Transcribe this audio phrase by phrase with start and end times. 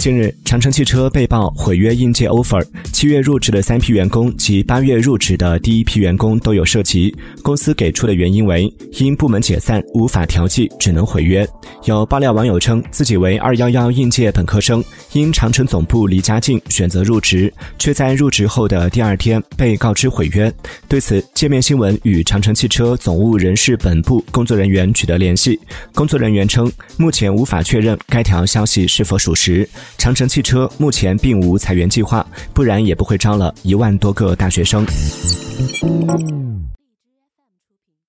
[0.00, 7.14] 近日，长城汽车被曝毁约应届 offer，七月入职的三批员工及八月入职的第一批员工都有涉及。
[7.42, 11.46] 公司给出的原因为因部门解散无法调剂，只能毁约。
[11.84, 14.82] 有爆料网友称自己为二幺幺应届本科生，
[15.12, 20.50] 因长城总部离家近选择入职，却在入职后的第二天被告知毁约。
[20.88, 25.60] 对此，界面新闻与长城汽车总务人事本部工作人员取得联系，
[25.94, 29.68] 工作人员称目前无法确认该条消息是否属实。
[30.00, 34.82] 长城汽车目前并无裁员计划，不然也不会招了一万多个大学生。